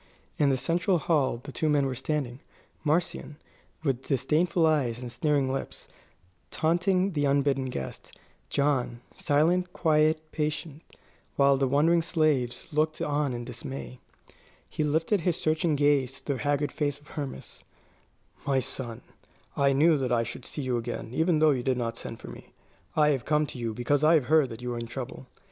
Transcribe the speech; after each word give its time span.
In 0.39 0.49
the 0.49 0.57
central 0.57 0.97
hall 0.97 1.39
the 1.43 1.51
two 1.51 1.69
men 1.69 1.85
were 1.85 1.93
standing; 1.93 2.39
Marcion, 2.83 3.37
with 3.83 4.07
disdainful 4.07 4.65
eyes 4.65 4.97
and 4.99 5.11
sneering 5.11 5.53
lips, 5.53 5.87
taunting 6.49 7.11
the 7.13 7.25
unbidden 7.25 7.65
guest; 7.65 8.17
John, 8.49 9.01
silent, 9.13 9.73
quiet, 9.73 10.31
patient, 10.31 10.81
while 11.35 11.55
the 11.55 11.67
wondering 11.67 12.01
slaves 12.01 12.67
looked 12.73 12.99
on 12.99 13.31
in 13.31 13.45
dismay. 13.45 13.99
He 14.67 14.83
lifted 14.83 15.21
his 15.21 15.37
searching 15.39 15.75
gaze 15.75 16.19
to 16.21 16.33
the 16.33 16.39
haggard 16.39 16.71
face 16.71 16.99
of 16.99 17.09
Hermas. 17.09 17.63
"My 18.47 18.59
son, 18.59 19.01
I 19.55 19.71
knew 19.71 19.99
that 19.99 20.11
I 20.11 20.23
should 20.23 20.45
see 20.45 20.63
you 20.63 20.77
again, 20.77 21.11
even 21.13 21.37
though 21.37 21.51
you 21.51 21.61
did 21.61 21.77
not 21.77 21.95
send 21.95 22.19
for 22.19 22.27
me. 22.29 22.53
I 22.95 23.09
have 23.09 23.23
come 23.23 23.45
to 23.45 23.59
you 23.59 23.71
because 23.71 24.03
I 24.03 24.15
have 24.15 24.25
heard 24.25 24.49
that 24.49 24.63
you 24.63 24.73
are 24.73 24.79
in 24.79 24.87
trouble." 24.87 25.27